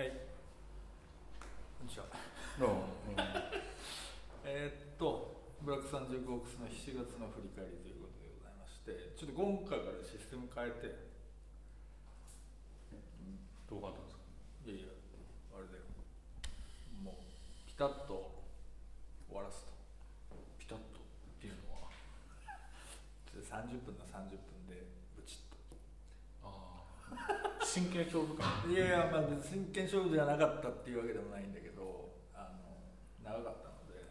[0.00, 0.16] はい。
[1.76, 2.08] こんにちは。
[2.56, 2.68] どう
[3.12, 3.20] も、
[4.48, 10.88] えーっと、ブラック35オークスの7月の振り返りということでございまして、ちょっと今回からシステム変えて、
[13.68, 14.24] どう変わったんですか？
[14.72, 14.96] いやいや、
[15.52, 15.84] あれだよ。
[17.04, 18.40] もう、ピタッと
[19.28, 19.76] 終わらすと。
[20.56, 20.96] ピタッと？
[20.96, 21.92] っていうのは
[23.36, 24.80] で30分の30分で、
[25.12, 25.60] ブチッと。
[26.48, 32.82] ああ真剣勝負感いやいや、まあ、真剣勝負じゃなかったっていうわけでもないんだけど、あの、
[33.22, 34.10] 長かったので、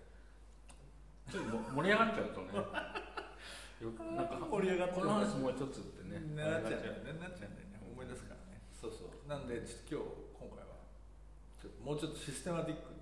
[1.28, 2.56] ちょっとも盛り上がっちゃうとね。
[3.84, 6.20] よなんか盛り上がってるこの話もう一つってね。
[6.40, 7.20] なっちゃうんだよね。
[7.20, 7.80] なっちゃうんだよね。
[7.84, 8.64] 思い出すからね。
[8.72, 9.28] そうそう。
[9.28, 10.08] なんでちょっと
[10.40, 10.80] 今日今回は
[11.60, 12.96] ちょっともうちょっとシステマティック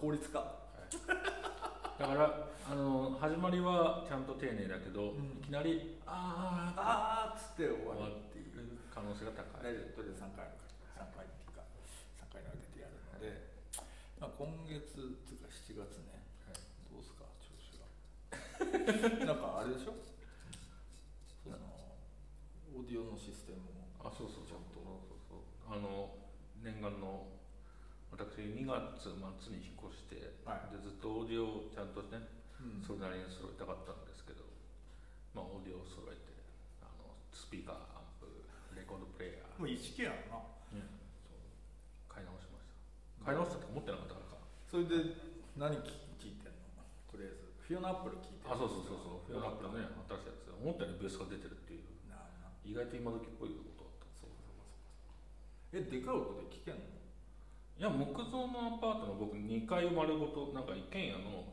[0.00, 0.38] 効率化。
[0.40, 2.00] はい。
[2.00, 5.40] だからあの始まりはちゃんと丁寧だけど、うん。
[5.40, 7.87] いきなりああーっつって終わ
[9.18, 9.98] 性が高い大丈夫。
[9.98, 11.10] とりあえず3回あるから。
[11.10, 11.62] 3回っていうか
[12.22, 13.58] 3回に分けてやるので、
[14.22, 16.22] まあ、今月っていうか7月ね。
[16.90, 17.86] どうすか調子が
[19.26, 19.94] なんかあれでしょ？
[21.42, 21.58] その
[22.74, 24.54] オーディオのシステムもあそうそうそう。
[24.54, 24.78] ちゃんと。
[24.78, 25.74] そうそうそう。
[25.74, 26.14] あの
[26.62, 27.26] 念願の
[28.10, 30.74] 私2月末に引っ越して、はい。
[30.74, 32.18] でずっとオーディオをちゃんとね、
[32.60, 32.82] うん。
[32.82, 34.42] それなりに揃えたかったんですけど、
[35.34, 36.32] まあ、オーディオを揃えて
[36.82, 38.26] あのスピーカーアンプ
[38.74, 40.86] レコードプレイヤー、もう一気やろなね
[41.28, 41.38] そう
[42.08, 42.66] 買い直しまし
[43.17, 44.40] た買い直したって思ってなかったからか。
[44.64, 45.12] それで
[45.60, 46.80] 何聞聞いてんの？
[47.12, 47.52] とりあえず。
[47.60, 49.28] フィオナアップル聞いてあそうそうそうそう。
[49.28, 50.56] フィオナップルね新しいやつ。
[50.56, 51.92] 思ったよりベースが出てるっていう。
[52.64, 54.08] 意外と今時っぽいことだった。
[54.16, 56.88] そうそうそうそうえでかい音で聞けんの？
[57.76, 61.44] いや木造のアパートの僕2階丸ごとなんか一軒家の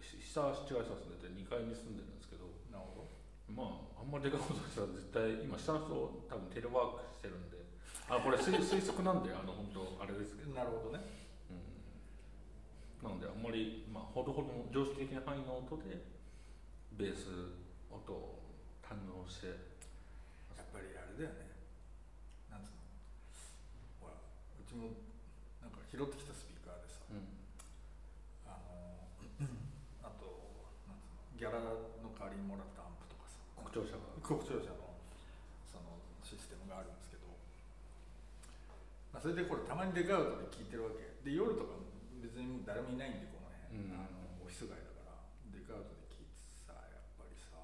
[0.00, 3.06] 下は違いさ住んでて2階に住んでるんですけどなるほ
[3.46, 5.94] まああんまりでかいことしたら絶対今下の人
[6.26, 7.62] 多分テレワークしてるんで
[8.10, 11.04] あこれ推推測なんであの本当あれですけど、どなるほどね。
[13.00, 16.02] うん、なのであんまりまあほどほどの常識的な範囲の音で
[16.98, 17.30] ベース
[17.86, 18.42] 音を
[18.82, 19.46] 堪能して
[20.58, 21.54] やっぱりあれだよね。
[22.50, 22.82] なんつうの。
[24.02, 24.90] ほらうちも
[25.62, 27.06] なんか拾ってきたスピーカーでさ。
[27.10, 27.22] うん。
[28.50, 29.06] あの
[30.02, 30.26] あと
[30.90, 33.38] なんつうのギャラの代わりにもらったアンプとかさ。
[33.54, 34.98] 国庁舎が国庁舎の
[35.70, 35.94] その
[36.26, 37.26] システムがあるんですけど、
[39.09, 41.12] まあ、それでこれたまにでかい音で聞いてるわけ。
[41.20, 41.76] で夜とか
[42.24, 43.92] 別に誰もいないんでこの辺、うん。
[43.92, 45.52] あのオフィス街だから。
[45.52, 47.60] でかい音で聞いてさやっぱりさ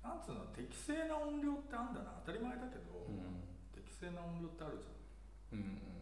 [0.00, 2.24] なんつうの適正な音量ってあんだな。
[2.24, 3.44] 当たり前だけど、うん。
[3.76, 5.60] 適正な音量ってあるじゃん。
[5.60, 6.00] うんうんうん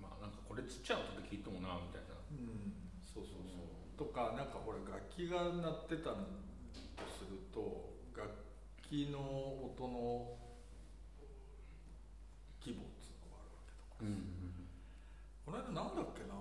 [0.00, 0.08] ん。
[0.08, 2.16] まあなんかこれちっちゃい音で聞いてもなみたいな。
[2.30, 2.72] うん、
[3.04, 6.24] そうそうそう、とかなんかほら楽器が鳴ってたと
[7.10, 8.30] すると楽
[8.86, 10.38] 器の音の
[12.62, 13.34] 規模っていうの
[14.00, 14.06] こ
[15.52, 16.32] の間なんだっけな？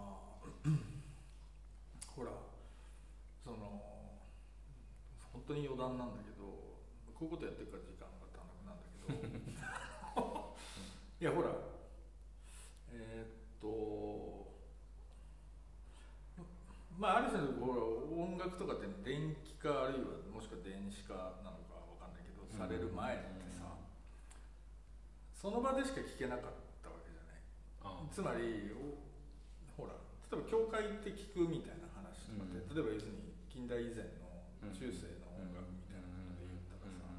[2.16, 2.31] ほら
[3.44, 3.58] その
[5.34, 6.44] 本当に余談なんだけど
[7.14, 9.44] こういうことやってるから時間が足らなくなるんだけ
[10.22, 10.56] ど。
[11.20, 11.50] いやほら
[12.92, 14.47] えーっと
[16.97, 23.76] まあある種のほら音楽とかって電気化あるいはもしくは電子化なのかわかんないけど、される前ってさ、
[25.36, 26.58] その場でしか聴けなかった
[28.12, 28.97] つまりお
[29.79, 29.95] ほら
[30.31, 32.75] 例えば教会って聞くみたいな話とかって、うん。
[32.75, 34.29] 例えば要するに近代以前の
[34.69, 37.09] 中世の音楽みたいなことで言ったらさ、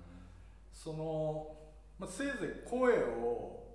[0.70, 1.56] その、
[1.98, 3.66] まあ、せいぜい声を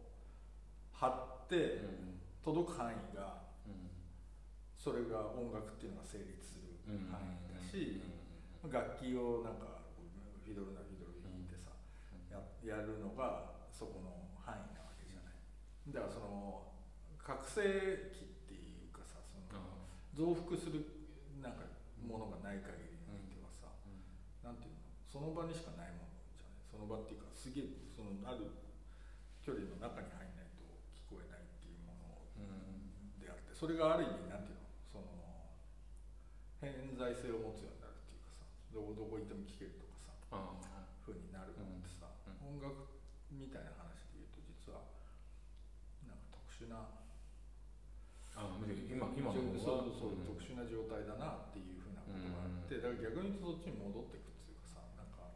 [0.93, 1.83] 張って
[2.43, 3.43] 届く範囲が
[4.77, 6.77] それが音楽っていうのが成立する
[7.09, 7.99] 範囲だし、
[8.69, 9.81] 楽器をなんか
[10.45, 11.73] フィドルなフィドル弾いてさ、
[12.29, 15.41] ややるのがそこの範囲なわけじゃない。
[15.89, 16.74] だからその
[17.25, 17.57] 覚醒
[18.13, 19.57] 器っていうかさその
[20.13, 20.85] 増幅する
[21.41, 21.65] なんか
[21.97, 23.73] ものがない限りにおいてはさ、
[24.45, 24.85] なんていうの？
[25.09, 26.61] その場にしかないものじゃない？
[26.69, 28.53] その場っていうかすげえそのある
[29.41, 30.61] 距離の中に入んないと
[30.93, 32.13] 聞こえないっていうもの
[33.17, 34.69] であってそれがある意味なんていうの？
[34.93, 35.09] その
[36.61, 40.13] 偏在性を持つようになるっていうかさどこどこ行っても聞けるとかさ
[41.01, 42.93] 風になるのってさ、う音楽
[43.33, 44.85] みたいな話で言うと実は
[46.05, 46.93] なんか特殊な
[48.37, 48.51] あ
[49.15, 55.31] 今今のそうそうそう、ん特殊な状態だなっていうふうなことがあって、だから逆に言うとそっちに戻っていくっていうかさなんか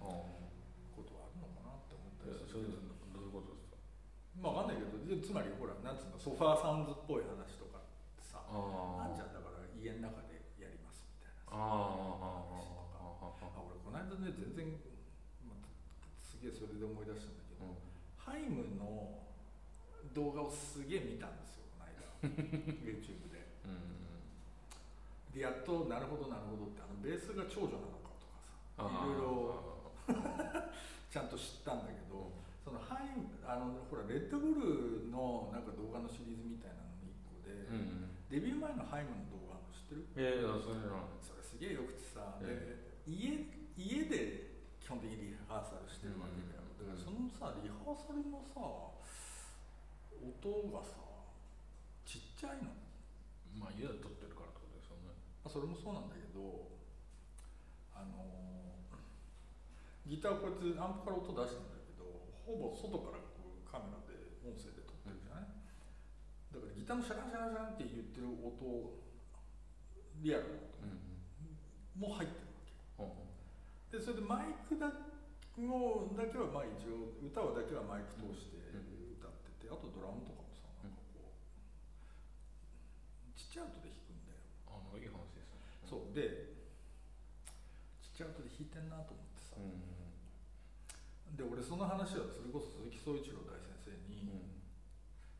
[0.00, 2.64] ことはあるのかなって思ったりする。
[2.64, 3.76] けどどういうことですか？
[4.40, 8.48] まあわかんないけどでつまりほらなんつうのソファーサウンズっぽい話とかってさあ
[9.04, 9.12] あ。
[9.12, 12.96] んじゃんだから家の中でやりますみたいなさあ話とか。
[13.44, 14.72] あ俺この間ね全然、
[15.46, 15.68] まあ、
[16.16, 17.66] すげえそれで思い出したんだけど、
[18.16, 19.22] ハイムの
[20.14, 21.47] 動画をすげえ見たんです
[22.22, 23.46] YouTube で。
[23.64, 25.34] うん。
[25.34, 29.54] でやっとなるほどなるほどってあのベースが長女なのかとかさあいろいろ
[31.12, 32.32] ちゃんと知ったんだけど、
[32.64, 33.12] そのハイ
[33.44, 40.04] あのほらレッドブルのなんか動画のシリーズみたいなのの一個で、うんデビュー前のハイムの動画の知ってる？
[40.12, 40.84] いやいやそれ
[41.24, 42.76] それすげえよくてさ、え
[43.08, 46.92] で家家で基本的にリハーサルしてるわけだよ、うん。
[46.92, 50.28] だからそのさリハーサルのさ音
[50.68, 51.07] がさ
[52.38, 52.70] ちっちゃいの、
[53.58, 55.10] まあ家で撮ってるからってことですよね。
[55.42, 56.70] まあ、それもそうなんだけど
[57.90, 58.78] あの
[60.06, 62.06] ギターこうやってアンプから音出してんだけど
[62.46, 69.02] ほぼ外からこうカメラで音声で撮ってるじゃない、だからギターのシャランシャランシャランって言ってる音
[70.22, 70.78] リアルな音。
[70.86, 71.10] うん
[71.98, 72.46] も入ってる
[73.02, 73.18] わけ。
[73.18, 73.34] うん
[73.90, 74.94] でそれでマイクだ
[75.58, 78.62] のだけはまあ一応歌はだけはマイク通して
[79.18, 80.86] 歌ってて、あとドラムとかこう
[83.58, 84.38] ちゃい音で弾くんだよ、
[84.70, 86.14] あのいい話ですねそう。
[86.14, 86.54] で
[87.98, 89.82] ちっちゃい音で弾いてんなと思ってさ、うん
[91.36, 94.64] で俺その話はそれこそ鈴木総一郎大先生うにん。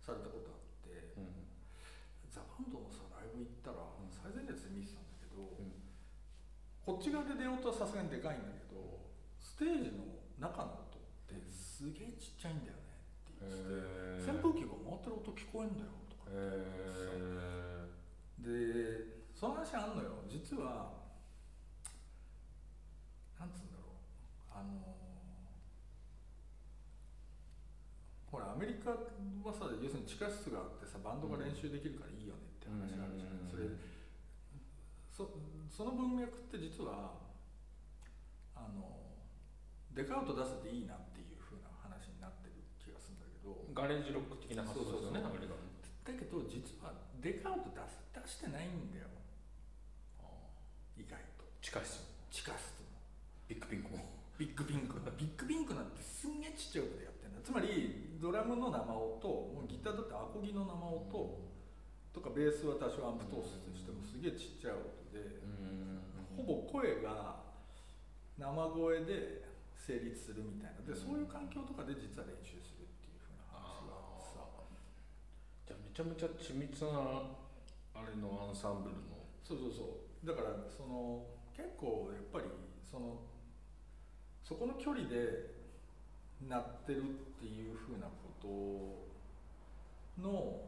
[0.04, 1.48] されたことあって、うん
[2.28, 4.12] ザ・バンドのさライブ行ったらうん。
[4.12, 5.72] 最前列で見てたんだけど、うん。
[6.84, 9.08] こっち側で出ようとはさすがにでかいんだけど
[9.40, 10.04] ステージの
[10.38, 13.52] 中の音ってすげえちっちゃいんだよねって言っ
[14.20, 17.67] てて、扇風機が回ってる音聞こえんだよとか言って
[19.68, 20.24] 話あんのよ。
[20.24, 20.96] 実は
[23.38, 24.00] なんつうんだろう。
[24.48, 24.96] あの
[28.32, 28.96] ほらアメリカは
[29.52, 33.52] さ要するに地下室があってさバンドが練習できるからいいよねって話があるじゃない、うん。
[33.52, 33.68] それ
[35.12, 35.28] そ
[35.68, 37.12] その文脈って実は
[38.56, 39.04] あの
[39.92, 43.52] デカウト出せていいなっていう風な話になってる気がするんだけど。
[43.76, 45.68] ガレージロック的な発想ですよねアメリカの
[46.08, 49.07] だけど実はデカウト出す出してないんだよ
[51.68, 52.00] 地下室
[52.32, 52.88] 地下室の
[53.44, 54.00] ビッグピンクも。
[54.40, 54.96] ビッグピンク。
[55.20, 61.12] ビッグピンクなんてすんげえちっちゃい音でやってんだつまりドラムの生音もうギターだってアコギの生音
[62.16, 66.40] とかベースは多少アンプ通すとしてもすげえちっちゃい音でうん。
[66.40, 67.44] ほぼ声が
[68.40, 69.44] 生声で
[69.76, 70.80] 成立するみたいな。
[70.88, 74.40] でそういう環境とかで実は練習するっていう風な話があってさ。
[75.68, 77.28] じゃあめちゃめちゃ緻密な
[77.92, 79.20] あれのアンサンブルの。
[79.44, 80.24] そうそうそう。
[80.24, 82.46] だからその結構やっぱり
[82.86, 83.18] その
[84.46, 85.58] そこの距離で
[86.46, 88.46] 鳴ってるっていうふうなこと
[90.22, 90.62] の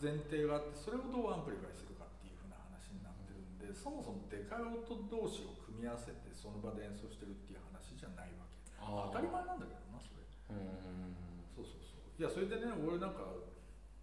[0.00, 4.80] 前提があってそれをどうアンプリファイするかっていうふうな話になってるんでそもそもでかい音
[5.12, 8.56] 同士を組み合わせてその場で演奏してるっていう話じゃないわけ。
[8.80, 10.24] 当たり前なんだけどなそれ。
[10.24, 11.12] うん
[11.52, 12.16] そうそうそう。
[12.16, 13.36] いやそれでね俺なんか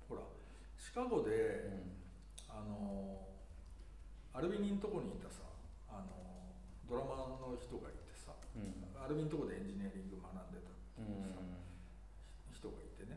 [0.06, 0.22] ほら
[0.78, 1.74] シカゴで、
[2.48, 3.35] あの
[4.36, 5.48] アルビニのとこにいたさ
[5.88, 6.12] あの
[6.84, 8.84] ドラマーの人がいてさうん。
[9.00, 11.56] アルビのとこでエンジニアリング学んでたってういうさ、ん。
[12.52, 13.16] 人がいてね。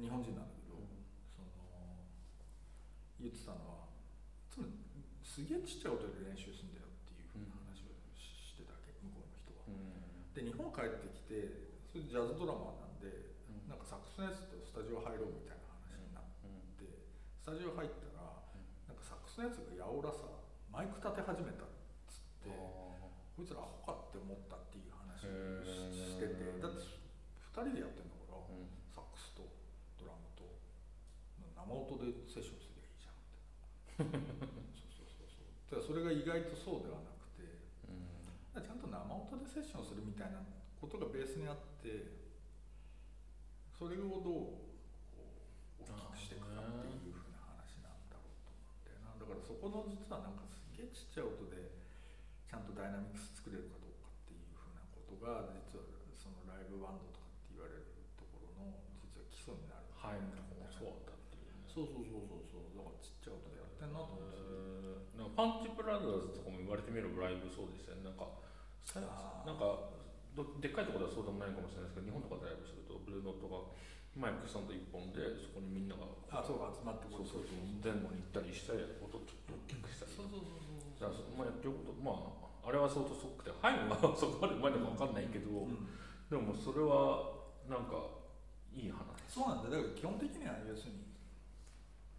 [0.00, 0.74] 日本人なんだけど、
[1.30, 1.46] その
[3.22, 3.86] 言ってたのは
[5.22, 9.62] すげえちっちゃい音で練習するんだよっていうふうな話をししてたわけ向こうの人は。
[10.34, 13.70] で日本帰ってきてそれジャズドラマーなんで、うん。
[13.70, 16.24] なんかサックスのやつとスタジオ入ろうみたいな話になっ
[16.80, 16.88] て、
[17.38, 18.41] スタジオ入ったら、
[19.32, 20.28] スのやつがやおらさ
[20.68, 21.72] マイク立て始めたっ
[22.04, 28.44] つって、こいつらアホかって思ったっていう話をししててだって2人でやってんだから、
[28.92, 29.48] サックスと
[29.96, 30.44] ドラムと
[31.56, 34.20] 生音でセッションすりゃいいじゃんって。
[34.76, 35.84] そうそうそうそう。
[35.84, 37.48] それが意外とそうではなくて
[38.60, 40.44] ちゃんと生音でセッションするみたいな
[40.76, 42.20] ことがベースにあって
[43.72, 44.68] それをどう
[45.80, 51.76] 大きくしていくかっていうふうな話なんだろうと思ってなだからそこの実はなんかすげえちっちゃい音で
[52.48, 55.84] ちゃんとダイナミクス作れるかどうかっていうふうなことが実は
[56.16, 57.84] そのライブバンドとかって言われる
[58.16, 59.92] ところの実は基礎になる。
[59.92, 60.24] はい
[60.72, 62.24] そうだったっていうそうそうそう。
[62.24, 68.24] そうそうだからちっちゃい音でやってんなと思ってなんかパンチブラザーズとかも言われてみればライブそうですよねなんか
[69.44, 69.92] なんか
[70.64, 73.68] でっかいところではそうでもないかもしれないですけど日本とかでライブするとブルーノートが
[74.16, 80.60] マイクスタンド1本でそこにみんながあそうか集まってそうそうそう前後に行ったりしたり音ちょっと大きくしたりそうそうそう。
[80.96, 82.12] じゃあそまあやってることま
[82.64, 85.88] ああれは相当すごくてハイムはそこまでうまいのか分かんないけど、うん。
[86.28, 88.22] でもそれはなんか
[88.72, 89.02] いい話。
[89.28, 91.08] そうなんだだから基本的には要するに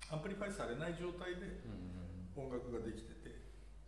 [0.10, 1.94] アンプリファイされない状態でうん
[2.34, 3.38] 音楽ができてて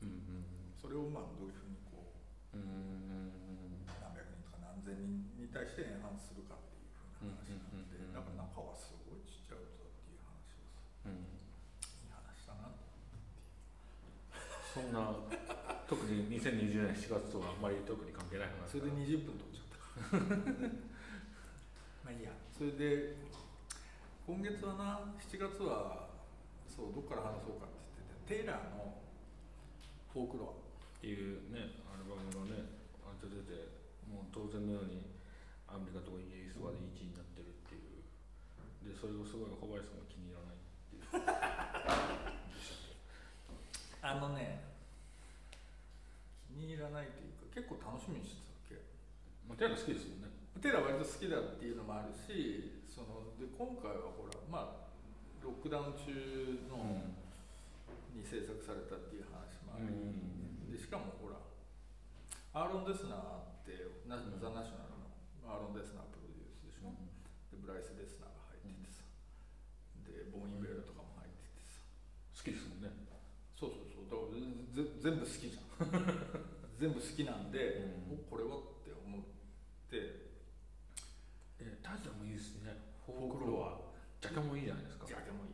[0.02, 0.46] うん
[0.78, 2.14] それをまあどういうふうにこ
[2.54, 2.66] ううんう
[3.34, 7.52] ん何百人とか何千人に対してエンハンスするかっていうふうな話。
[7.52, 7.65] なん
[14.76, 14.84] で、
[16.12, 20.20] に2020年7月とはあんまり特に関係ない話それで20分取っちゃった。
[20.20, 20.68] か ら
[22.04, 22.36] まあいいや。
[22.52, 23.16] それで
[24.28, 26.10] 今月はな7月は
[26.68, 29.00] そうどっから話そうかって言っててテイラーの
[30.12, 30.56] フォークロ
[30.98, 32.68] っていうねアルバムがね
[33.08, 33.80] あれ出て
[34.12, 35.16] もう当然のように
[35.68, 38.04] アメリカとかイギリスとかで1位になってるっていう。
[38.92, 41.24] でそれをすごい小林さんが気に入らないっていう。
[42.30, 42.32] ア
[44.06, 44.62] あのね
[46.46, 48.78] 気に入らないというか結構楽しみにしてたわけ。
[49.50, 50.30] まあテイラー好きですもんね。
[50.62, 54.94] テイラー割と好きだっていうのもあるしそので今回はほらまあ
[55.42, 56.10] ロックダウン中
[56.70, 57.06] の、
[58.18, 59.90] に制作されたっていう話もあり、
[60.74, 61.38] でしかもほら
[62.54, 65.06] アーロン・デスナーってナ、ザ・ナショナルの
[65.46, 66.90] アーロン・デスナープロデュースでしょ、
[67.54, 69.06] でブライス・デスナーが入っててさ、
[70.02, 71.84] でボールとかも入っててさ。
[72.34, 72.90] 好きですもんね
[73.54, 75.86] そうそうそうだからぜ全部好きじゃん。
[76.82, 79.22] 全部好きなんで、おこれはって思っ
[79.86, 80.34] て。
[81.62, 82.74] えタイトルもいいですね。
[83.06, 83.78] フォークロア
[84.20, 85.06] ジャケもいいじゃないですか。
[85.06, 85.54] ジャケもい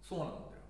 [0.00, 0.64] そうなんだよ。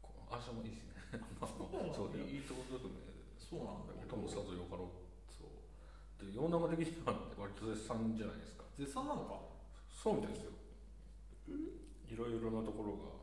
[0.00, 0.94] こう足もいいしね。
[1.42, 3.02] そういいところだとね
[3.34, 4.14] そうなんだけど。
[4.14, 4.88] 音もさぞよかろう
[5.26, 6.24] そう。
[6.24, 8.62] で世の中的には割と絶賛じゃないですか。
[8.78, 9.42] 絶賛なのか？
[9.90, 10.52] そうみたいですよ。
[12.06, 13.18] いろいろなところが。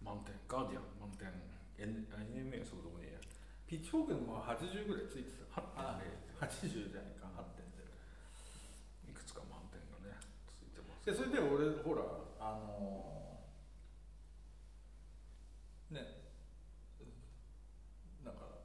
[0.00, 1.28] 満点ガーディアン満点
[1.78, 3.17] NMA そうでもねえや
[3.68, 5.60] ピッチフォークでも80ぐらいついてた。
[5.60, 6.00] 8.0あ
[6.40, 7.28] 80じゃないか。
[7.36, 10.16] 8.0いくつか満点がね
[10.48, 11.04] ついてます。
[11.04, 12.00] でそれで俺ほら
[12.40, 13.44] あの
[15.92, 16.32] ね
[18.24, 18.64] なんか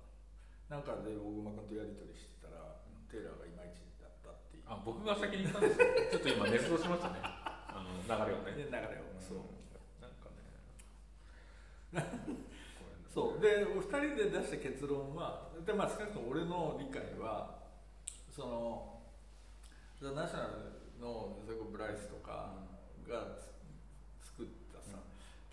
[0.72, 2.80] なんかで大熊君とやり取りしてたら
[3.12, 4.72] テイラーがいまいちだったっていう。
[4.72, 5.92] あ僕が先に言ったんですよ。
[6.16, 7.20] ちょっと今熱動しましたね。
[7.20, 8.56] あの流れをね。
[8.56, 9.52] で流れをそう。
[10.00, 10.48] なんかね
[13.14, 13.42] そう。
[13.42, 17.62] で2人で出した結論はで、まあ、少なくとも俺の理解は
[18.34, 19.00] その
[20.02, 22.50] ザ・ナショナルのそれこそブライスとか
[23.08, 24.98] がつ作ったさ、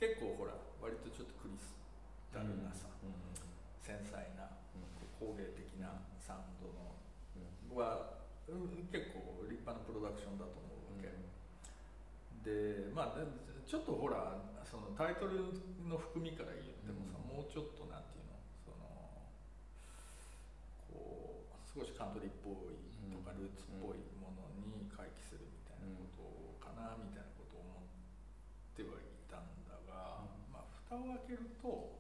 [0.00, 1.76] 結構ほら割とちょっとクリス
[2.33, 2.88] タルなさ、
[3.85, 4.49] 繊細な
[5.21, 6.97] 工芸的なサウンドの
[7.76, 8.17] は、
[8.49, 11.14] うん結構立派なプロダクションだと思うわけ、
[12.43, 13.29] でまあで
[13.71, 14.35] ちょっとほら
[14.67, 15.55] そのタイトル
[15.87, 18.35] の含みから言ってもさ、もうちょっとなんていうの？
[18.67, 18.83] その
[20.91, 22.83] こう少しカントリーっぽい
[23.15, 31.95] とかルーツっぽいものに回帰するみたいなことかなみたいなことを思ってはいたんだが、まあ蓋を開けると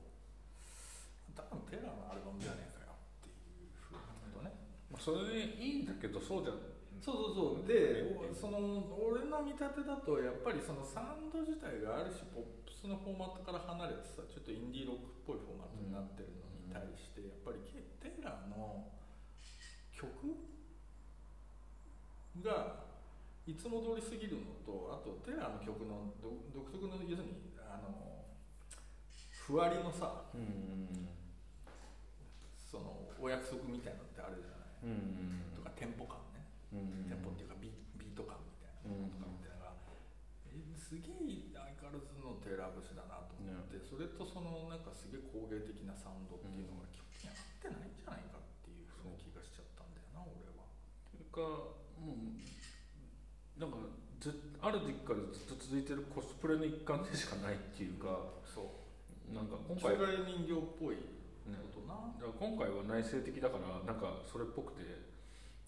[1.38, 4.50] 多分テラーのアルバムじゃねえかよっていうふうなことね。
[4.90, 6.58] まあそれでいいんだけどそうじゃ
[7.00, 7.66] そうそうそう。
[7.66, 18.92] でおその俺の見立てだとやっぱりそのサウンド自体がある種ポップスのフォーマットから離れてさちょっとインディーロックっぽいフォーマットになってるのに対してやっぱりケテイラーの
[19.92, 20.12] 曲
[22.44, 22.88] が
[23.48, 28.24] いつも通り過ぎるのとあとテイラーの曲の独独特の要するにあの
[29.32, 31.08] ふわりのさうん
[32.70, 35.50] そのお約束みたいなのってあるじゃない、うん。
[35.52, 36.18] とかテンポ感
[36.70, 39.94] テンポっていうかビビート感みたいなものとかみたいなのが、
[40.46, 50.66] えすげえ相変わらずのテーラー節だなと思って、それとそのなんかすげえ工芸的なサウンドっていうのが基本的に合ってないんじゃないかっていうふうな気がしちゃったんだよな俺は。
[51.10, 52.38] というかもう
[53.58, 53.76] なんか
[54.20, 64.82] ずある時期からずっと続いてるコスプレの一環でしかないっていうかそうなんか今今回回人形っぽいことな、だから今回は内省的だからなんかそれっぽくて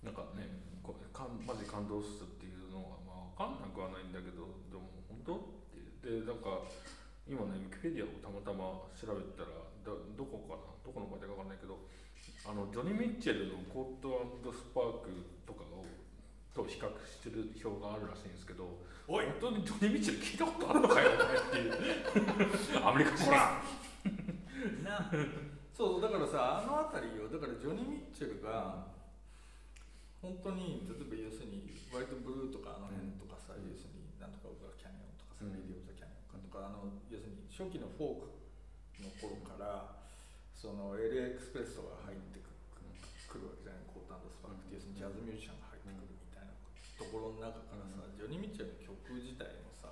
[0.02, 0.48] なんかね
[0.82, 5.36] こうかんマジ感動するっていうのはまあ分かんなくはないんだけどでも本当？
[5.36, 5.38] っ
[6.02, 6.10] て。
[6.10, 6.66] でなんか
[7.28, 9.54] 今ねウィキペディアをたまたま調べたら
[9.86, 10.74] だどこかな？
[10.82, 11.78] どこの会社か分かんないけど
[12.42, 15.10] あのジョニー・ミッチェルの「コートスパーク」
[15.46, 15.86] とかを
[16.52, 18.66] と比較してる表があるらしいんですけど
[19.06, 19.26] おい！
[19.38, 22.82] 本当にジョニー・ミッチェル聞いたことあるのかよお前っていう。
[22.82, 23.24] アメリカ人。
[23.26, 23.62] ほら！
[24.82, 25.10] な。
[25.72, 27.28] そうだからさあの辺りよ。
[27.28, 28.90] だからジョニ・ミッチェルが
[30.22, 39.98] 本当に例えば要するに割とブルーとかあの辺とかさ、うん要するになんとか of the Canyon とかさ、うん Ladies of the Canyon かとかあの要するに初期のフォークの頃から
[40.54, 42.48] その LA エクスプレスとかが入ってく
[43.26, 46.54] くるわけじゃない Court and Spark っていう要するにジャズミュージシャンが入ってくるみたいな
[47.00, 49.90] ところの中からさ、ジョニ・ミッチェルの曲自体もさ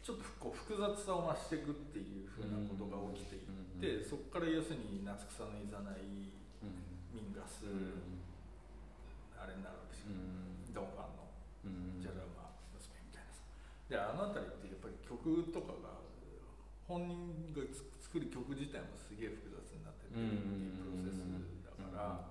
[0.00, 6.32] ちょっとこう複雑さを増していくっていうふうなことが起きていって、そこから要するに夏草のいざない
[7.12, 7.68] ミンガス、
[9.38, 10.14] あれになるわけですよ、
[10.74, 11.28] ドン・ファンの。
[12.02, 13.42] ジャラマ娘みたいなさ。
[13.88, 16.02] であの辺りってやっぱり曲とかが
[16.86, 21.20] 本人がつ作る曲自体もすげえ複雑になってってるっていうプロセス
[21.64, 22.24] だから。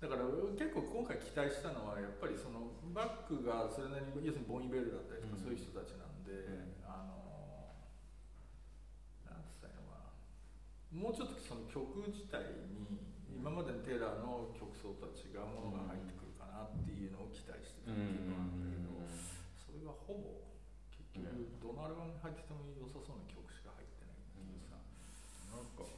[0.00, 0.24] だから
[0.56, 5.44] 結構今回期待したのはやっぱりそのバックがそれなりに要するにボンイベルだったりとかうん。
[5.44, 6.88] そういう人たちなんで、うん。
[6.88, 7.76] あの
[9.28, 10.16] なんつったらいいのかな。
[10.96, 13.09] もうちょっとその曲自体に
[13.40, 18.92] 今までのテイラーの曲奏とは違うものが入ってくるかなっていうのを期待してたっていうのはあるんだけど、
[19.56, 20.44] それがほぼ
[20.92, 21.24] 結局
[21.56, 24.76] どのアルバムに入ってても良さそうな曲しか入ってないっていうさ、
[25.56, 25.88] なんか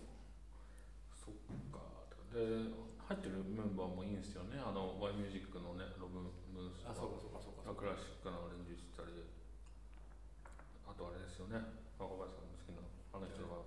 [1.18, 1.42] そっ
[1.74, 1.82] か。
[2.30, 2.70] で
[3.10, 4.56] 入ってるメンバーもいいんですよね。
[4.62, 9.12] あの Y ミュージックのねロブ・ムースあそうかそうかそうかそうかクラシックなアレンジしたり
[10.86, 11.58] あとあれですよね。
[12.00, 12.80] 若林さんの好きな
[13.12, 13.66] あの人が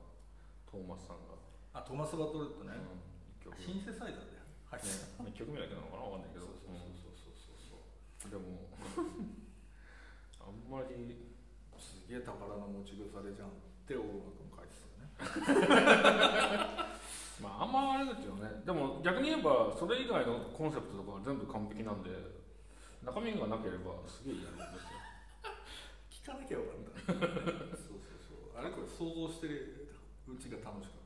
[0.65, 1.37] トーマスさんが、
[1.77, 3.04] あトーマス・バトレットね、うん
[3.65, 4.37] シンセサイザーで
[4.69, 6.45] 入ってたね、一曲目だけなのかなわかんないけど。
[6.45, 7.81] そうそうそうそうそうそう。
[7.81, 8.69] うんでも。
[10.37, 11.33] あんまり
[11.81, 15.81] すげえ宝の持ち腐れじゃんって大野君書いてたよね。
[17.41, 18.61] まああんまあれですよね。
[18.61, 22.13] でも逆に言えばそれ以外のコンセプトとかは全部完璧なんで
[23.01, 25.01] 中身がなければすげえやるんですよ。
[26.13, 27.17] 聞かなきゃよかった。
[27.81, 28.61] そうそうそう。
[28.61, 29.85] あれこれ想像してる。
[30.27, 31.04] うちが楽しかった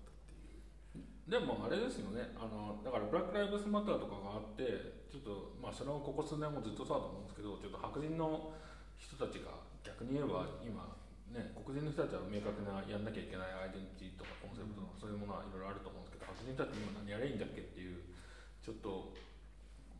[1.30, 2.34] でもあれですよね。
[2.34, 8.50] あのだからブラック・ライブズ・マターとかがあってちょっとまあそれはここ数年もずっとそうだと思うんですけどちょっと白人の
[8.98, 9.54] 人たちが
[9.86, 10.98] 逆に言えば今
[11.30, 18.02] ね黒人の人たちは明確なやんなきゃいけないアイデンティティとかコンセプトとかそういうものはいろいろあると思うんですけど白人たち今何やればいいんだっけっていう
[18.66, 19.14] ちょっと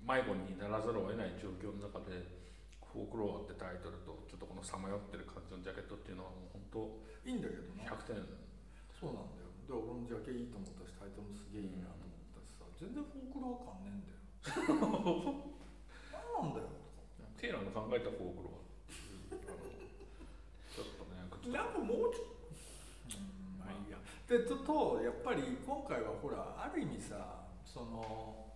[0.02, 2.26] 迷子にならざるを得ない状況の中で
[2.82, 6.90] 「フォークロア」ってタイトルとちょっとこのさまよってる感じのジャケットっていうのはもう本
[7.26, 7.94] いいんだけど当な。
[7.94, 8.26] 100点。
[8.90, 14.26] そうなんだよで俺もジャケいいと思ったしタイトルもすげえいいなと思ったしさ全然フォークロア感ねえんだよ。
[16.10, 16.74] 何なんだよ
[17.38, 18.66] テイラーの考えたフォークロア
[20.74, 22.50] ちょっとね口なんかもうちょっと。
[23.13, 24.02] うんまあいいや。
[24.26, 28.50] でととやっぱり今回はほらある意味さその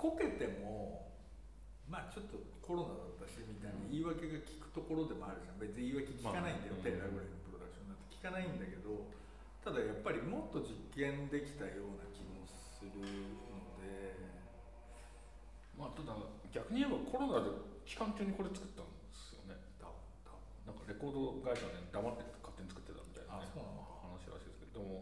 [0.00, 1.12] こけても
[1.86, 5.58] まあちょっとコロナだったしみたいな言い訳が聞くところでもあるじゃん。
[5.58, 9.19] 別に言い訳聞かないんだよ、まあテイラーぐらいのプロダクションだって聞かないんだけど
[9.64, 13.04] ただやっぱりもっと実験できたような気もするの
[13.80, 14.30] で。
[15.80, 16.12] まあただ
[16.52, 17.48] 逆に言えばコロナで
[17.88, 19.56] 期間中にこれ作ったんですよね。
[20.68, 25.00] なんかレコード会社ね黙って勝手に作ってたみたいな、ね、話らしいですけどでも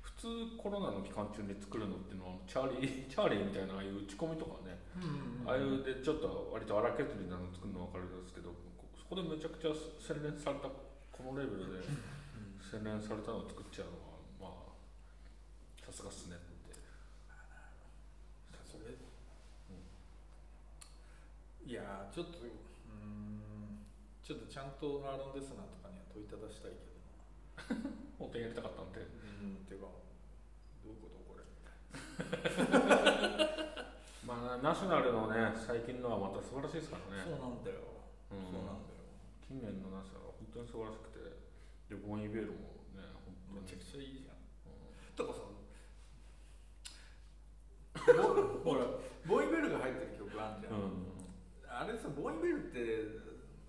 [0.00, 5.50] 普通コロナの期間中に作るのっていうのはチャーリー チャーリーみたいなああいう打ち込みとかね、うん。
[5.50, 10.80] ああいうでちょっと割と荒削りなの作るの分かるんですけどこそこでめちゃくちゃ洗練されたこ
[11.20, 11.84] のレベルで
[12.70, 13.98] 洗練されたのを作っちゃうの
[14.46, 14.78] はまあ
[15.82, 16.46] さすがっすねって。
[18.70, 18.94] それ、
[21.66, 22.50] いやーちょっとうー
[23.02, 23.82] ん
[24.22, 26.94] ちょっとちゃんとアーロン・デスナーとかには問いただしたいけど。
[28.18, 29.00] 本当にやりたかったんで。
[29.02, 29.04] う
[29.42, 29.88] んていうか
[30.86, 31.42] どういうことこれ？
[34.22, 37.24] まあナショナルのね最近のはまた素晴らしいですからね。
[37.26, 37.82] そうなんだよ、
[38.30, 38.46] うん。
[38.46, 39.02] そうなんだよ。
[39.42, 41.18] 近年のナショナルは本当に素晴らしくて
[41.90, 42.58] でボン・イベールも
[42.94, 43.02] ね
[43.50, 44.38] 本めちゃくちゃいいじゃん。
[44.38, 44.70] う
[45.10, 45.18] ん。
[45.18, 45.50] とかさ
[48.06, 48.22] ボ
[48.62, 48.86] ほら
[49.26, 50.74] ボーイベルが入ってる曲あんじゃん、
[51.68, 52.78] あれさボーイベルって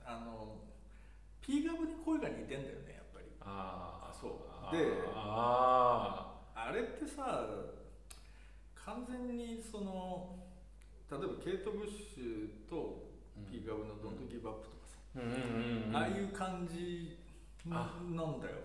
[0.06, 0.62] あの
[1.42, 3.26] P ガブに声が似てんだよねやっぱり。
[3.42, 4.28] ああそ
[4.72, 4.76] う。
[4.76, 7.50] でああれってさ
[8.76, 10.38] 完全にその
[11.10, 15.96] 例えばケイト・ブッシュとー P ガブの「ドント・ギブアップ」とかさ、うんうんうんうん。
[15.96, 17.21] ああいう感じあ
[17.70, 18.58] なんだよ。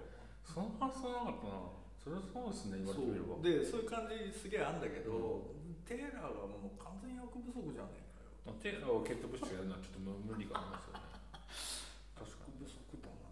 [0.47, 1.69] その発想なかったな？
[2.01, 3.37] それはそうですね言われそてみれば。
[3.37, 3.43] う。
[3.43, 5.53] でそういう感じすげえあんだけど、
[5.85, 8.33] テイラーがもう完全に役不足じゃねえかよ。
[8.47, 11.05] まあテイラーをケイト・ブッシュやるのはちょっと無理がありますよね
[12.15, 13.27] 確か役不足だな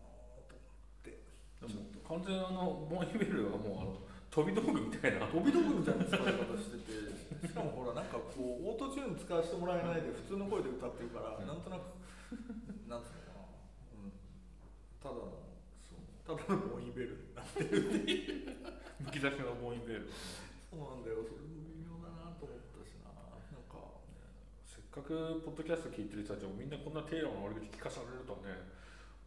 [0.51, 1.23] と思って。
[1.65, 5.31] にでも完全にあのボン・イベルはもうあの飛び道具みたいな。
[5.31, 11.47] 飛び道具みたいな使い方しててしかもほらなんかこうオートチューン使わせてもらえないで普通の声で歌ってるから、うん。
[11.47, 11.95] なんとなく
[12.91, 13.47] なんつうのかな、
[14.03, 14.13] うん、
[14.99, 15.54] ただの
[16.25, 18.57] ただのボンイベルになってるっていう。
[19.05, 20.09] むき出しのボン・イベル
[20.73, 21.21] そうなんだよ。
[21.21, 23.13] それも微妙だなと思ったしな。
[23.13, 24.01] なんか
[24.65, 28.57] せっかくポッドキャスト聞いてる人たちもみんなこんなテイラーの悪口聞かされるとね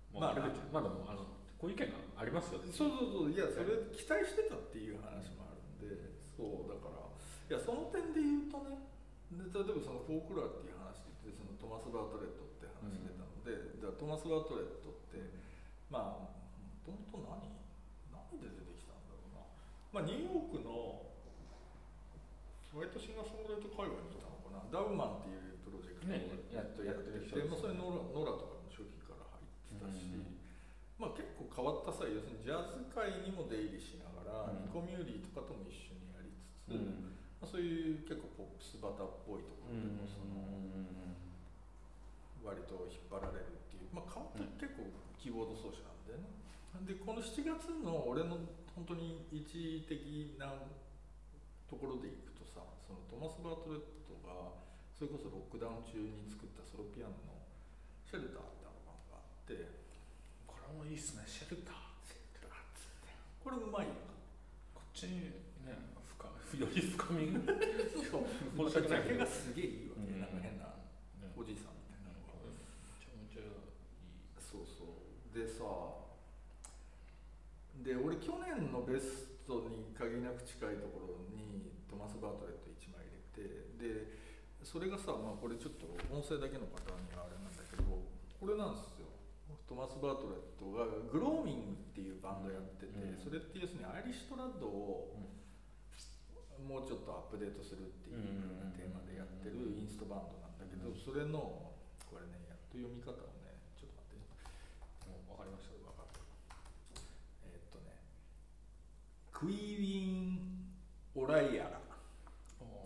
[0.09, 1.29] まあ、まあまあでもあの
[1.61, 3.31] こういう意見がありますよそうそうそう。
[3.31, 5.93] いやそれ期待してたっていう話もあるんで。
[6.33, 7.05] そうだから。
[7.05, 8.81] いやその点で言うとね。
[9.27, 15.19] で例えばそのフォークロアっていう話でそのトマス・バートレットって話出たので、じゃあトマス・バートレットって
[15.91, 16.46] まあも
[16.87, 17.43] ともと何？
[18.15, 19.43] 何で出てきたんだろうな。
[19.91, 21.03] まあニューヨークの
[22.71, 24.63] 割とシンガーソングライト界隈にいたのかな。
[24.71, 26.23] ダウマンっていうプロジェクトをね
[26.55, 30.39] やっとやってる人で、まあ、それノラノラとかも初期から入ってたし、うん
[30.95, 34.65] まあ、結構変わったさ要するにジャズ界にも出入りしながら、うん。
[34.65, 40.45] ニコミューリーとかとも一緒にやりつつ、うんまあ、そういう結構ポップスバターっぽいところでもその、
[42.45, 44.85] 割と引っ張られるっていう、まあ、変わった結構
[45.17, 46.36] キーボード奏者なんだよね。
[46.85, 48.37] でこの7月の俺の
[48.75, 50.53] 本当に一時的な
[51.69, 54.59] ところでいくとさそのトマス・バートレットが
[54.93, 57.41] それこそロックダウン中に作ったソロピアノの
[58.05, 59.55] 「シェルター」ってアルバムがあって
[60.45, 61.87] これもいいっすねシェルター
[63.47, 63.95] これうまいよ
[64.75, 65.31] こっちに
[65.63, 66.27] ね深
[66.59, 67.39] より深みが。
[68.11, 68.27] そう。
[68.67, 70.19] 申し訳ないけがすげえいいわけ、うん。
[70.19, 70.67] なんか変な
[71.23, 71.31] ね。
[71.31, 72.43] おじいさんみたいなのが。
[72.43, 72.51] め
[72.99, 73.55] ちゃめちゃいい。
[74.35, 75.31] そうそう。
[75.31, 75.63] でさ
[77.87, 83.47] で俺去年のベストに限りなく近いところにトマス・バートレット1枚入れて
[83.79, 84.11] で
[84.59, 89.07] それがさ、まあ、これちょっと音声だけの方にはあれなんだけどこれなんですよ。
[89.67, 93.19] トマス・バートレットがグローミングっていうバンドやってて、うん。
[93.19, 95.15] それって要するにアイリッシュトラッドを
[96.63, 98.75] もうちょっとアップデートするっていううん。
[98.75, 101.71] テーマでやってるインストバンドなんだけど、それの
[102.07, 106.19] これねやっと読み方をねちょっと待ってもう分かりました分かった
[107.47, 107.95] えーっとね
[109.37, 110.65] クイーン・
[111.13, 111.77] オライアラ。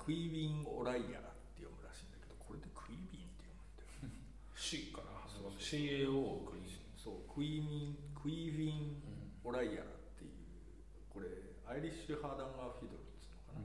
[0.03, 4.11] クイーン・オライアラって読むらしいんだけどこれでクイーンって読むんだよ。
[4.59, 5.23] C かな
[5.55, 8.99] CAO クイーンそうクイーンクイーン・
[9.47, 10.35] オライアラっていう
[11.07, 11.31] これ
[11.63, 13.63] アイリッシュ・ハーダンガー・フィドルっつうのかな、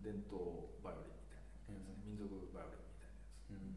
[0.00, 3.68] 伝統バイオリンみたいなやつね、民族バイオリンみたいなや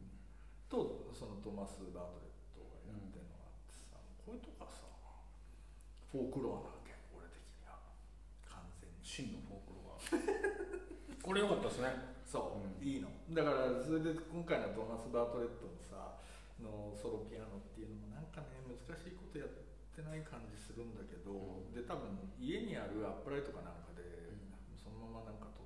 [0.64, 4.88] つ、とそのトマス・バートレットがやってるのがあってさ、これとかさ
[6.16, 7.82] フォークロアなわけ俺的には
[8.48, 10.00] 完全に真のフォークロア
[11.26, 11.90] これ良かったですね。
[12.22, 12.86] そう、うん。
[12.86, 13.10] いいの。
[13.34, 16.22] だからそれで今回のトマス・バートレットのさ
[16.62, 21.74] のソロピアノっていうのもなんかね難しいことやってない感じするんだけど、うん。
[21.74, 24.38] で多分家にあるアップライトかなんかで、ん。
[24.78, 25.66] そのままなんかと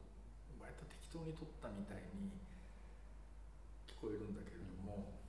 [0.64, 2.32] 割と適当に撮ったみたいに
[3.92, 5.20] 聞こえるんだけれども、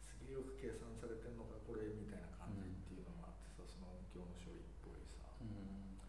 [0.00, 6.08] すげえよく計算されてんのかこれみたいな感じっていうのもあってさその音響の処理っぽいさ、なんつうんだ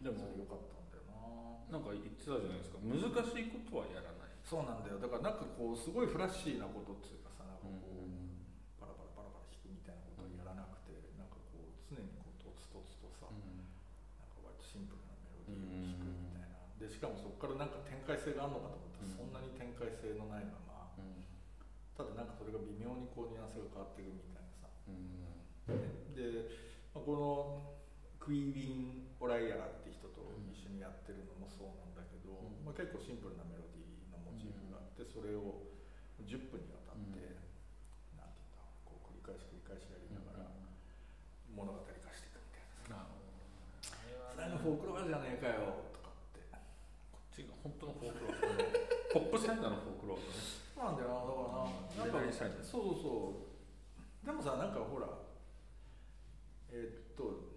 [0.00, 1.04] うなでもそれ良かったんだよ
[1.68, 2.80] ななんか言ってたじゃないですか
[3.16, 4.36] 難しいことはやらない。
[4.44, 5.00] そうなんだよ。
[5.00, 8.44] だからなんかこうすごいフラッシーなことっていうかさなんかこう、うん。
[8.76, 19.16] パラパラパラパラ弾くみたいなことはやらなくて、なんかこう常にこうとつとつとさ、なんか割とシンプルなメロディーを弾くみたいな、でしかもそこからなんか展開性があるのかと思ったら、うん。
[19.16, 20.76] そんなに展開性のないまま
[21.96, 25.32] ただなんかそれが微妙にこうニュアンスが変わっていくみたいなさ、ね
[26.12, 26.52] で、
[26.92, 27.72] まあ、この
[28.20, 29.85] クイービン・オライアラって人
[30.16, 32.64] と一緒にやってるのもそうなんだけど、うん。
[32.64, 35.68] まあ、結構シンプルなメロディーのモチーフがあってそれを
[36.24, 37.20] 10分にわたって、
[38.16, 40.48] なんていうんだこう繰り返し繰り返しやりながら
[41.52, 43.12] 物語化していくみたいなさ
[43.84, 46.40] 「それのフォークロアじゃねえかよ」とかって。
[47.12, 48.56] こっちが本当のフォークロア
[49.12, 50.32] ポップサイダーのフォークロアだね。
[50.72, 53.52] そうなんだよなだからなんかそうそうそ
[54.24, 54.26] う。
[54.26, 55.06] でもさなんかほら
[56.72, 57.55] えーっと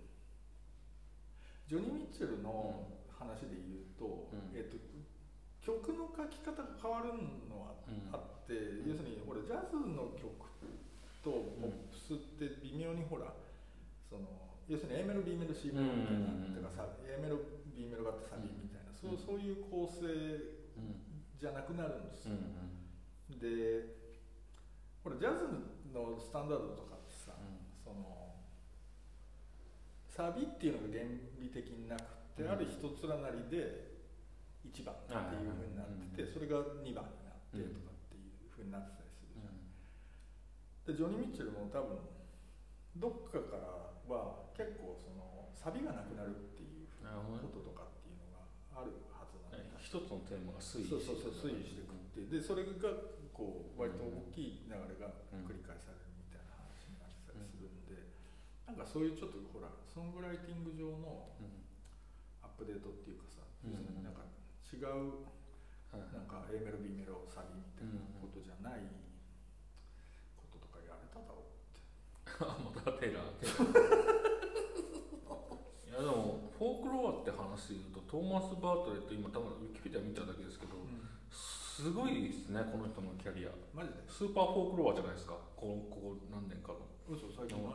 [1.69, 4.57] ジョニー・ミッチェルの話で言うと,、うん。
[4.57, 4.81] えーっと
[5.61, 7.13] 曲の書き方が変わる
[7.45, 10.49] のはうんあって、要するにほらジャズの曲
[11.21, 11.29] と
[11.61, 13.29] ポップスって微妙にほら
[14.09, 14.25] その
[14.65, 16.57] 要するに A メロ B メロ C メロみたいな、うん。
[16.57, 17.37] てかさ A メロ
[17.75, 20.09] B メロがあってサビみたいな、そうそういう構成
[21.37, 22.33] じゃなくなるんですよ、
[23.37, 23.93] で
[25.03, 25.45] ほらジャズ
[25.93, 27.37] のスタンダードとかってさ、
[27.83, 28.28] その
[30.19, 31.07] サビっていうのが原
[31.39, 32.03] 理的になく
[32.35, 32.51] て、うん。
[32.51, 34.03] ある一つらなりで
[34.67, 36.35] 1番っていうふうになってて、うん。
[36.35, 42.03] それが2番になってとかっていうふうになってたりするじゃん、でジョニー・ミッチェルも多分
[42.99, 48.43] どっかからは結構そのサビがなくなるっていうこととかっていうのが
[48.75, 52.27] あるはずなんだよ一つのテーマが推移そうそうそう推移していくって。
[52.27, 52.91] でそれが
[53.31, 55.15] こう割と大きい流れが
[55.47, 58.11] 繰り返されるみたいな話になってたりするんで、
[58.69, 61.25] なんかそういうちょっとほらソングライティング上の
[62.45, 63.73] アップデートっていうかさ、うん。
[64.05, 64.21] なんか
[64.69, 65.25] 違う
[65.89, 68.85] なんか A メロ B メロサビみたいなことじゃない
[70.37, 71.81] こととかやれただろうって。
[72.45, 73.41] あ またテイラー。
[75.89, 80.77] いやでもフォークロアって話で言うとトーマス・バートレット今多分ウィキペディア見ただけですけど
[81.33, 83.51] すごいですねこの人のキャリア。
[83.73, 84.05] マジで？
[84.07, 85.33] スーパーフォークロアじゃないですか。
[85.57, 86.85] こここ何年かの。
[87.09, 87.73] 嘘最近何？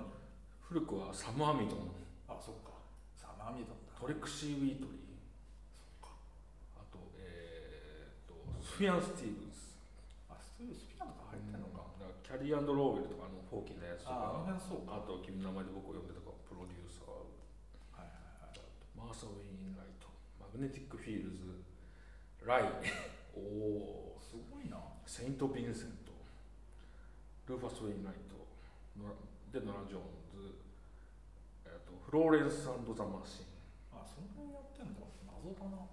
[0.68, 1.92] 古くはサム・アミドン。
[2.28, 2.72] あそっか。
[3.14, 3.92] サマーミドンだ。
[4.00, 5.04] トレクシー・ウィートリー。
[6.76, 9.76] あとえー、っとスフィアン・スティーブンス。
[10.32, 14.56] あストゥースピアノが入ってんのか、だからャリーローウェルとかあのフォーキーのやつとああのか。
[14.56, 14.98] 辺そうか。
[14.98, 17.12] あと君の名前で僕を呼んでとかプロデューサー。
[17.94, 18.58] はいはいはい。
[18.96, 20.10] マーサ・ウェインライト。
[20.42, 21.62] マグネティック・フィールズ
[22.42, 22.66] ライ。
[23.36, 24.80] おおすごいな。
[25.06, 26.10] セイント・ヴィンセント。
[27.46, 28.34] ルーファス・ウェインライト
[29.50, 30.54] でノラ・ジョーンズ、
[31.66, 33.50] えっとフローレンスザ・マシン。
[33.94, 35.86] あそんなにやってんだ謎だな。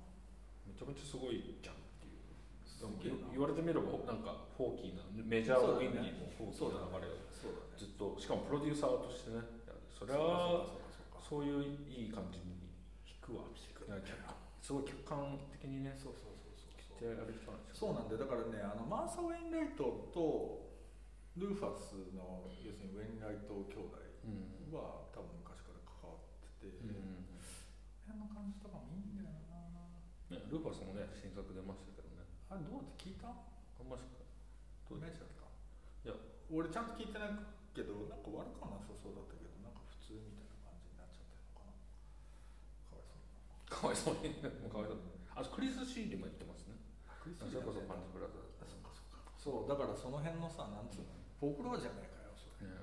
[0.65, 3.21] めちゃめちゃすごいじゃんっていう。
[3.29, 7.21] 言われてみればなんかフォーキーなメジャーウィンにもフォーキーな流れを
[7.77, 9.41] ずっとしかもプロデューサーとしてね
[9.93, 10.65] それは
[11.21, 12.57] そういういい感じに
[13.05, 13.45] 弾くわ。
[14.61, 17.05] すごい客観的にねそうそうそうそう
[17.73, 17.93] そう。
[17.93, 20.70] なんでだからねあのマーサ・ウェインライトと
[21.39, 23.95] ルーファスの要するにウェインライト兄弟
[24.27, 27.25] うんは多分昔から関わってて、うん。
[28.03, 30.35] この辺の感じとかもいいんだよな。
[30.35, 32.27] ね、ルーファスもね新作出ましたけどね。
[32.51, 33.31] あれどうって聞いた？
[33.31, 33.33] あ
[33.81, 34.19] んましか
[34.87, 35.47] どうイメージだった？
[35.47, 36.19] いや。
[36.51, 37.39] 俺ちゃんと聞いてない
[37.71, 41.79] けどなんか悪くはなさそうだったけどなんか普通みたいな感じになっちゃってるのかな。
[43.71, 44.19] かわいそう。
[44.19, 44.51] にかわいそう。
[44.51, 44.99] にもうかわいそう。
[44.99, 46.75] にあとクリス・シーリも言ってますね。
[47.23, 49.10] クリそれこそパンチブラザーあそうかそうか
[49.41, 51.09] そうだからその辺のさなんつうの
[51.41, 52.69] フォークロアじゃないかよそれ。
[52.69, 52.77] ね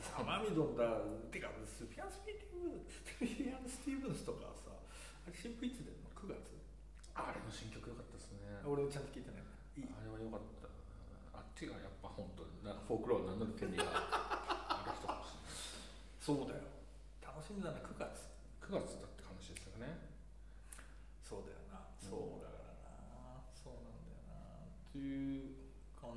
[0.00, 0.88] サマミドンだ
[1.28, 6.56] てかスピアン・スピーティアン・スティーブンスとかさあれ新譜いつ出るの？9月？
[7.12, 8.62] あれの新曲良かったですね。
[8.64, 9.44] 俺ちゃんと聞いてない。
[9.76, 10.72] いいあれは良かった。
[11.36, 15.28] あっちがやっぱ本当になフォークロア名乗る権利がある人かも。
[15.28, 16.64] しれないそうだよ。
[17.20, 18.32] 楽しみだね9月。
[18.64, 20.08] 9月だって話ですよね。
[21.20, 22.72] そうだよな、そうだから
[23.12, 23.44] な。
[23.52, 24.64] そうなんだよな。
[24.64, 25.12] ってい
[25.44, 25.67] う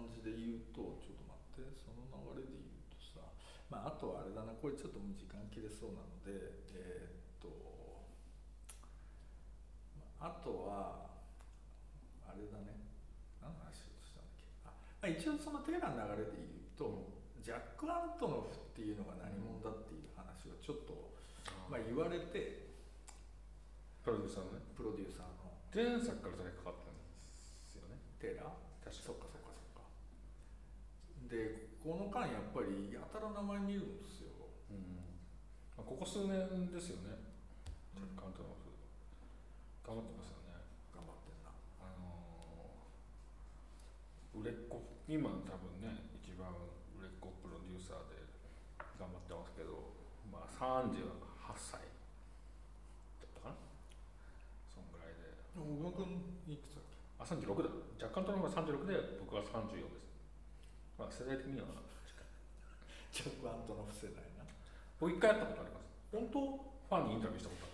[0.02, 3.22] 感じで言うとちょっと待ってその流れで言うとさ
[3.70, 7.54] まああとはあれだなこれちょっともう時間切れそうなのでえーっと
[9.94, 11.14] まああとは
[12.26, 12.82] あれだね。
[13.44, 14.48] 何の話しようとしたんだっけ？
[14.64, 17.12] あ、まあ、一応そのテーラーの流れで言うと、
[17.44, 21.12] ジャック・アントノフっていうのが何者だっていう話をちょっと、
[21.68, 22.72] まあ、言われて
[24.06, 24.64] プロデューサーのね。
[24.78, 25.52] プロデューサーの。
[25.74, 27.10] 前作からそれかかったんで
[27.68, 27.98] すよね。
[28.22, 28.48] テーラ？
[28.48, 28.54] ー
[28.86, 29.10] 確か。
[29.10, 29.41] そっかそっか
[31.32, 34.36] でこの間やっぱりやたら名前見るんですよ。
[34.70, 35.00] うん
[35.80, 37.16] まあ、ここ数年ですよね。
[37.96, 38.68] ジャック・アントノフ
[39.88, 40.60] 頑張ってますよね。
[40.92, 41.56] 頑張ってんな。
[41.82, 44.84] あのー売れっ子。
[45.08, 46.52] 今多分ね一番
[47.00, 48.20] 売れっ子プロデューサーで
[49.00, 49.96] 頑張ってますけど
[50.28, 50.52] まあ
[50.84, 51.00] 38
[51.56, 51.80] 歳。
[51.80, 51.88] だ
[53.26, 53.56] ったかな。
[54.70, 55.32] そんぐらいで。
[55.56, 57.00] 小川君いくつだっけ？
[57.20, 60.01] あ36だジャック・アントノフが36で僕は34です
[61.02, 61.66] まあ世代的には。
[63.12, 64.46] ジャック・アントノフ世代な。
[65.02, 65.90] 僕一回やったことあります。
[66.14, 66.40] 本当
[66.88, 67.66] ファンにインタビューしたこと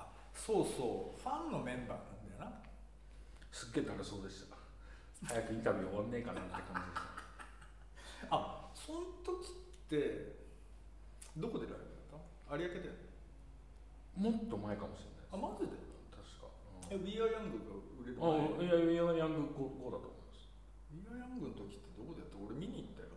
[0.00, 0.08] ある。
[0.08, 1.20] あそうそう。
[1.20, 2.58] ファンのメンバーなんだよな。
[3.52, 4.56] すっげえだるそうでした。
[5.22, 8.32] 早くインタビュー終わんねえかなって感じでした。
[8.34, 10.40] あその時って
[11.36, 12.56] どこでライブやった？
[12.56, 12.90] 有明で
[14.16, 15.76] もっと前かもしれないあマジで？
[16.10, 16.50] 確か、
[16.90, 18.26] え We Are Young が売れるあ
[18.58, 20.19] 前いやいやヤング5だと思い
[20.96, 22.36] ます We Are Young の時ってどこでやった？
[22.38, 23.14] 俺見に行ったよ。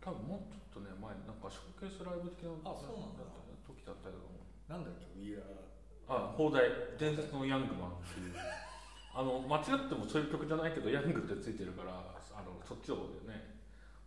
[0.00, 3.24] 多分もうちょっとね前なんかショーケースライブ的なあそうなんだ。
[3.66, 4.24] 時だったけど
[4.68, 5.44] なんだっけ？We Are
[6.08, 8.34] あ放題伝説のヤングマンっていう。
[9.14, 13.58] あの間違ってもそういう曲じゃないけどヤングってついてるからあのそっちをね。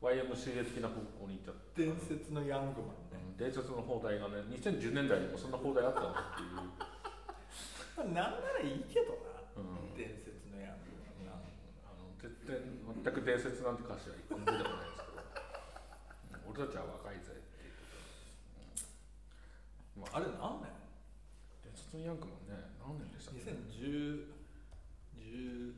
[0.01, 3.21] YMCA 的な方向に行っちゃって伝説のヤングマンね。
[3.21, 9.61] うん伝説の放題がね2010年代にもそんな放題あったのっていう、 なんならいいけどな。
[9.61, 9.93] うん。
[9.97, 11.33] 伝説のヤングマンな
[11.85, 12.57] あの絶対
[13.03, 14.93] 全く伝説なんて歌詞は一個も出てこない。
[14.93, 17.15] ですけど俺たちは若い。
[17.23, 17.69] ぜってい。
[17.69, 17.73] う
[19.97, 20.69] こと、まあ、あれ何年
[21.63, 24.29] 伝説のヤングマンね何年でしたっけ2010
[25.17, 25.73] 10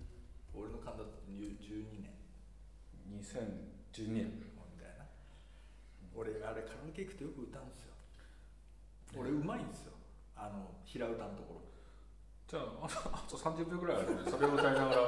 [0.54, 2.12] 俺の勘だと12年
[3.22, 5.06] 2012年みたいな
[6.16, 7.70] 俺あれカラオケ行くとよく歌うん。
[7.70, 8.00] ですよね
[9.18, 9.68] 俺うまいん。
[9.70, 9.94] ですよ
[10.36, 11.62] あの平歌のところ
[12.50, 15.02] じゃああとあと30秒ぐらいあるのでそれを歌いながら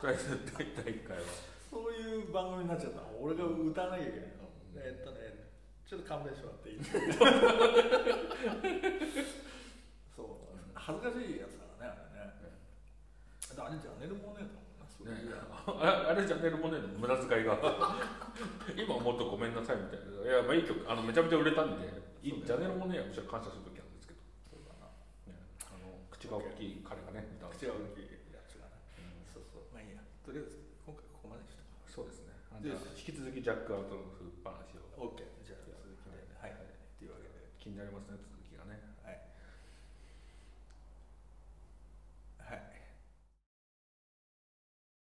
[0.00, 1.22] とりあえず第1回は。
[1.70, 3.00] そういう番組になっちゃった。
[3.00, 4.28] の俺が歌わなきゃいけない。
[4.40, 5.18] の、えっとね
[5.86, 6.80] ちょっと勘弁してもらっていい？
[10.16, 10.26] そう。
[10.74, 12.32] 恥ずかしいやつだからねあれね。
[13.60, 14.86] あれジャネル・モネだもんな。
[14.88, 17.58] そうねいう、ああれじゃねえもんね無駄遣いが。
[18.76, 20.06] 今思うとごめんなさいみたいな。
[20.24, 21.86] いやまあいい曲あのめちゃめちゃ売れたんで
[22.22, 24.86] いいジャネルもねむしろ感謝する時なんですけど、そうだな。
[25.32, 27.50] ね、あの口が大きい彼がね歌う。
[27.50, 28.09] 口が大きい
[32.60, 34.04] じゃあ引き続きジャックアウトの
[34.44, 35.08] 話を。
[35.08, 36.28] う OK じゃあ続きで。
[36.36, 38.20] はい、はい、っていうわけで気になりますね